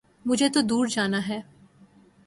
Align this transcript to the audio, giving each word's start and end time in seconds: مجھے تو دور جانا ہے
مجھے 0.25 0.49
تو 0.49 0.61
دور 0.61 0.87
جانا 0.87 1.27
ہے 1.27 1.39